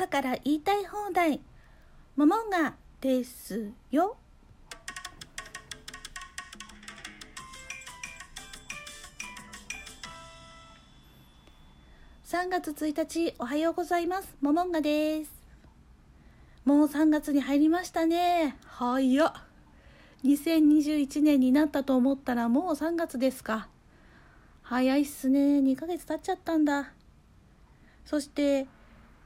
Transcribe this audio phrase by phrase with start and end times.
[0.00, 1.42] 朝から言いたい放題。
[2.16, 4.16] モモンガですよ。
[12.24, 14.34] 3月1日おはようございます。
[14.40, 15.30] モモンガです。
[16.64, 18.56] もう3月に入りましたね。
[18.64, 19.32] 早っ。
[20.24, 23.68] 2021年になったと思ったらもう3月ですか。
[24.62, 25.58] 早いっすね。
[25.58, 26.90] 2ヶ月経っちゃったんだ。
[28.06, 28.66] そして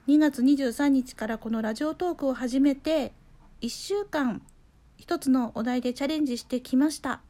[0.07, 3.15] 2月23日からこのラジオトークを始めて
[3.63, 4.43] 1週間
[4.99, 7.23] 一つのお題でチャレンジしてきました。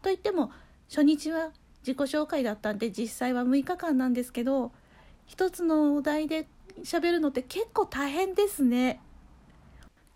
[0.00, 0.50] といっても
[0.88, 1.50] 初日は
[1.82, 4.72] 自己紹介だったんで実際は6日間なんですけど
[5.26, 6.48] 一つのお題で
[6.82, 8.98] 喋るのって結構大変ですね。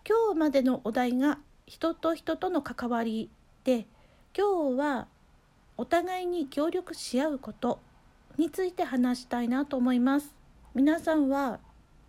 [0.09, 3.29] 今日までのお題が人と人との関わり
[3.65, 3.87] で
[4.35, 5.09] 今日は
[5.77, 7.81] お互いに協力し合うこと
[8.39, 10.44] について話したいなと思います。
[10.75, 11.61] 皆さんは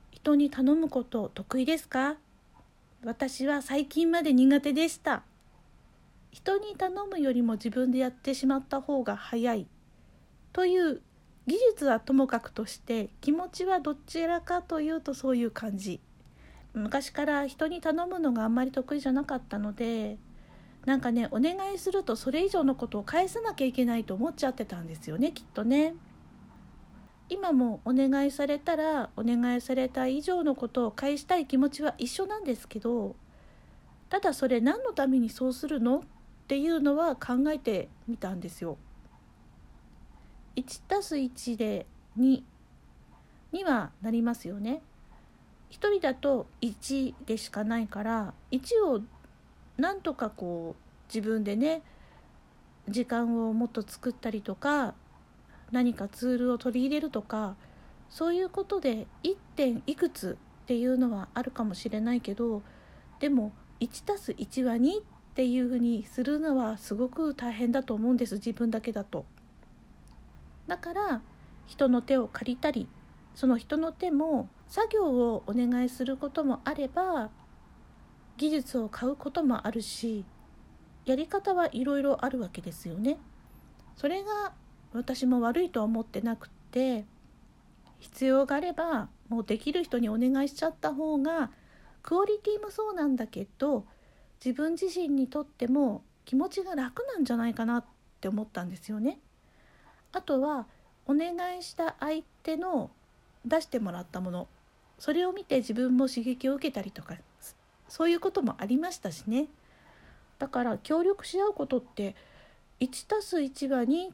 [0.09, 2.15] 人に頼むこと得意ですか？
[3.03, 5.21] 私は最近まで苦手でした。
[6.31, 9.67] 人に頼むよりも自分でやってしまった方が早い。
[10.51, 11.01] という
[11.45, 15.99] 技術はともかくとして気持ちはどちらかというとそういう感じ。
[16.73, 20.17] 昔から人に頼むのがあんまり得意じゃなかったので
[20.87, 25.93] なんかねお願いするとそれ以上のことを返さなきゃいけないと思っちゃってたんですよねきっとね。
[27.29, 33.15] 今もお願いされたらお願いされた以上のことを返したい気持ちは一緒なんですけど
[34.09, 36.01] ただそれ何のためにそうするのっ
[36.47, 38.77] ていうのは考えてみたんですよ。
[40.55, 41.87] 1たす1で
[42.17, 42.43] 2
[43.51, 44.81] にはなりますよね。
[45.71, 49.01] 1人だと1でしかないから1を
[49.77, 51.81] なんとかこう自分でね
[52.87, 54.93] 時間をもっと作ったりとか
[55.71, 57.55] 何かツールを取り入れるとか
[58.09, 62.61] そういうことで1点いくつっていうのはあるかもしれないけど
[63.19, 65.03] でも 1+1 は2っ
[65.35, 69.25] ていうふうにするのはすごく大変だと思うんです自分だけだと。
[70.67, 71.21] だから
[71.67, 72.87] 人の手を借りたり
[73.35, 77.29] その人の手も作業をお願いすることもあれば
[78.37, 80.25] 技術を買うこともあるし
[81.05, 83.17] やり方はいろいろあるわけですよね。
[83.95, 84.53] それが
[84.97, 87.05] 私も悪いとは思ってなくて
[87.99, 91.51] 必要があればもうできる人にお願いしちゃった方が
[92.03, 93.85] クオリティもそうなんだけど
[94.43, 97.85] 自分自身にとっても気持ちが楽なんじゃないかなっ
[98.21, 99.19] て思ったんですよね。
[100.11, 100.67] あとは
[101.07, 102.89] お願いした相手の
[103.45, 104.47] 出してもらったもの
[104.97, 107.15] それを見て自分も刺激を受けたりとか
[107.87, 109.47] そういうこともありましたしね
[110.39, 112.15] だから協力し合うことって
[112.79, 114.09] 1たす1は2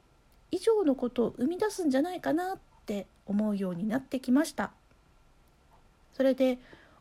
[0.51, 4.71] 以上のことを生み出すんじゃないかなって思うようになってきました。
[6.13, 6.59] それで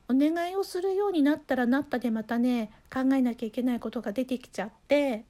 [0.08, 5.24] お願いをするようになったらなったでまたね考えなきゃいけないことが出てきちゃって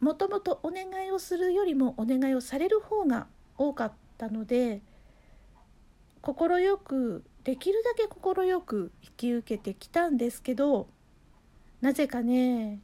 [0.00, 3.26] もともとお願いをするよりもお願いをされる方が
[3.58, 4.80] 多かったので
[6.22, 6.36] 快
[6.84, 10.86] くできるだけ快く引き受けてきたんですけど
[11.80, 12.80] なぜかね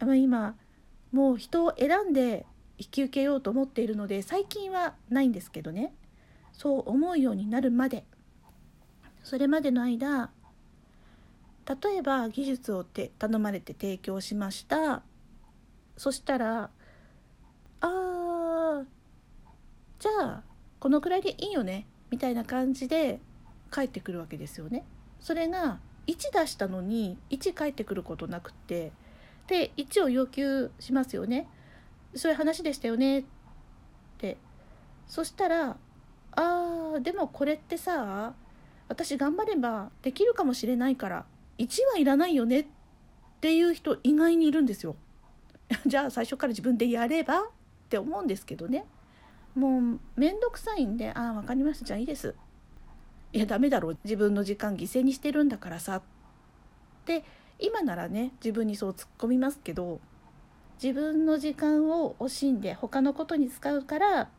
[0.00, 0.54] 今
[1.12, 2.46] もう人を選んで
[2.80, 5.92] 引き受けようと思っているので最近はないんですけどね
[6.52, 8.04] そう思うようになるまで
[9.22, 10.30] それまでの間
[11.68, 15.02] 例えば技術をて頼まれて提供しました
[15.98, 16.70] そしたら
[17.82, 18.84] 「あー
[19.98, 20.42] じゃあ
[20.80, 23.20] このくらいでいいよね」みたいな感じで
[23.70, 24.84] 返ってくるわけですよね。
[25.20, 28.90] それが1出したのに1返ってくることなくって
[29.46, 31.46] で1を要求しますよね。
[32.14, 33.24] そういう話でしたよねっ
[34.18, 34.36] て。
[35.06, 35.76] そしたら
[36.32, 38.34] 「あーでもこれってさ
[38.88, 41.26] 私頑張ればできるかもしれないから
[41.58, 42.66] 1はいらないよね」っ
[43.40, 44.96] ていう人意外にいるんですよ。
[45.86, 47.44] じゃあ最初から自分でやればっ
[47.88, 48.84] て思うんですけどね。
[49.54, 51.84] もう面倒くさいんで「ああ分かりました。
[51.84, 52.34] じゃあいいです」
[53.32, 56.02] いやダメだろ自分の時間犠牲にしてるんだからさっ
[57.04, 57.24] て
[57.60, 60.00] 今ならね自分にそう突っ込みますけど
[60.82, 64.30] 自分の時間を惜しんで他のことに使うから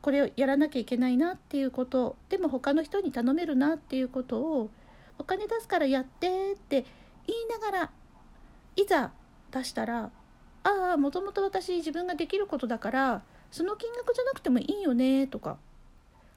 [0.00, 4.70] これをやらなきゃいけないなっていうことでも他の人に頼めるなっていうことを
[5.18, 6.84] お金出すからやってって
[7.26, 7.90] 言いながら
[8.76, 9.10] いざ
[9.50, 10.10] 出したら
[10.62, 15.58] ああもともと私自分ができることだからその金額じゃなくてもいいよねとか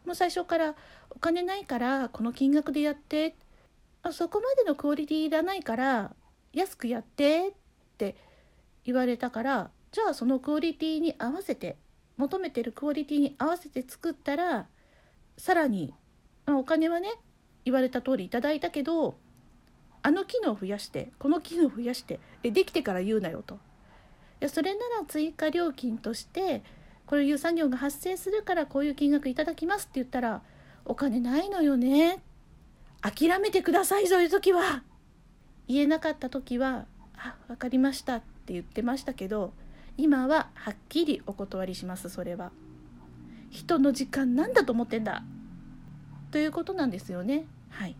[0.06, 0.75] もう最初から
[1.09, 3.35] お金ないからこの金額でやって
[4.03, 6.12] あそこまでのクオリティいらないから
[6.53, 7.51] 安くやってっ
[7.97, 8.15] て
[8.85, 11.77] 言われたからじゃあそのクオリティに合わせて
[12.17, 14.67] 求めてるクオリティに合わせて作ったら
[15.37, 15.93] さらに
[16.49, 17.09] まあ、お金はね
[17.63, 19.17] 言われた通りいただいたけど
[20.01, 23.55] あの機能を増やしてこの機能を増やしてでできてから言うなよと。
[23.55, 23.57] い
[24.45, 26.63] やそれなら追加料金として
[27.05, 30.41] こういう作業が発生するからこういう金額いただきますって言ったら
[30.85, 32.23] お金ないのよね。
[33.01, 34.83] 諦めてくださいそういう時は。
[35.67, 39.53] 言えなかった時は「あ分かりました」って言ってましたけど
[39.95, 42.51] 今ははっきりお断りしますそれは。
[43.51, 45.23] 人の時間なんだと思ってんだ
[46.31, 47.45] ということなんですよね。
[47.69, 47.95] はい。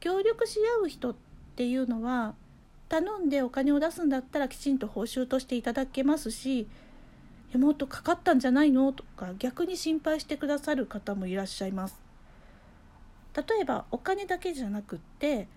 [0.00, 1.14] 協力し合う人っ
[1.56, 2.34] ていうのは
[2.88, 6.66] 頼んでお金を出すんだったらきちんと報酬としていただけますし
[7.54, 8.92] もっとかかったんじゃないの？
[8.94, 12.00] とか逆に心配してくださる方もいらっしゃいます。
[13.36, 15.48] 例えばお金だけじゃなくって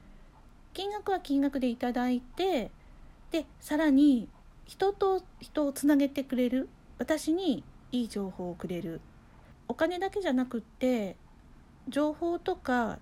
[0.74, 2.70] 金額は金額でいただいて
[3.32, 4.30] でさらに
[4.66, 9.02] 人と人をつなげてくれる私にいい情報をくれる
[9.68, 11.16] お金だけじゃなくって
[11.88, 13.00] 情報とか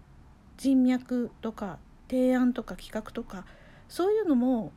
[0.57, 1.79] 人脈とか
[2.09, 3.45] 提案とか企画とか
[3.87, 4.71] そういうのも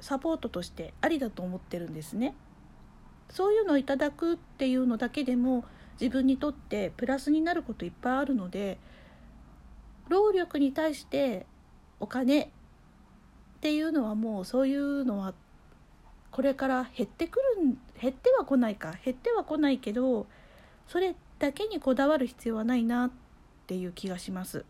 [0.00, 2.34] サポートとしてありだと思ってるんですね。
[3.30, 5.64] そういうのをいただくっていうのだけでも
[6.00, 8.78] 自分にとってプラスになることいっぱいあるので
[10.08, 11.44] 労力に対して
[12.00, 12.50] お金
[13.58, 15.34] っていうのはもうそういうのは
[16.30, 20.26] これから減ってくる減ってはこないか減ってはこないけど
[20.86, 23.10] それだけにこだわる必要はないなっ
[23.66, 24.64] ていう気がします。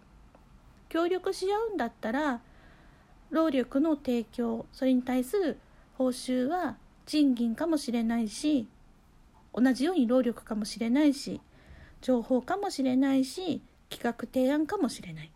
[0.88, 2.40] 協力し合うんだったら
[3.30, 5.58] 労力の提供それに対する
[5.98, 8.66] 報酬は賃金かもしれないし
[9.52, 11.42] 同じように労力かもしれないし
[12.00, 15.30] 情報かもしれないし企画提案かもしれない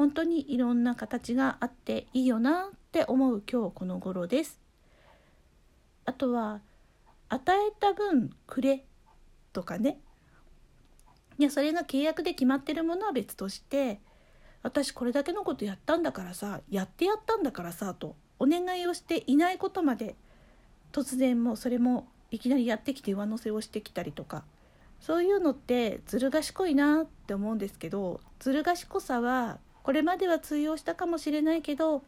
[0.00, 4.58] 本当にいろんな形があっていいよなって思う今日この頃です。
[6.06, 6.62] あとは
[7.28, 8.86] 与えた分くれ
[9.52, 9.98] とかね。
[11.36, 14.00] いやそれが契約で決まってるものは別として
[14.62, 20.16] 私これだけのことやったんだからさやってやったんだからさとお願いをしていないことまで
[20.92, 24.44] 突然もそれもいきなりやってきて上乗せをしてきたりとか
[24.98, 32.02] そういうのってずる賢いなって思うんですけどずる賢さはこれまでは通用したかもしれないけど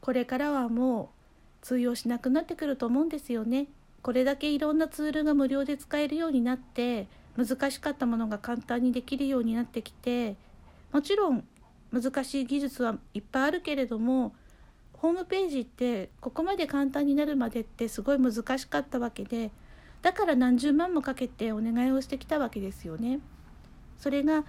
[0.00, 1.08] これからはもう
[1.62, 3.66] 通用しなくなってくると思うんですよね。
[4.02, 10.36] これだけいろんなツールが無料で使えるようになって難しかったものが簡単にできるようになってきて
[10.90, 11.44] もちろん
[11.92, 14.34] 難しい技術はいっぱいあるけれども
[14.94, 19.50] ホームページってここまで簡単になるまでってすごい難しかったわけで
[20.02, 23.20] だから何十万もかけてお願いをしてきたわけですよね。
[23.98, 24.44] それが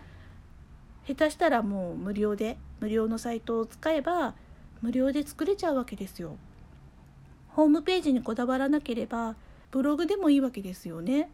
[1.07, 4.35] 下手したらもう無料で無料のサイトを使えば
[4.81, 6.35] 無料で作れちゃうわけですよ。
[7.49, 9.35] ホームページにこだわらなければ
[9.71, 11.29] ブログでもいいわけですよね。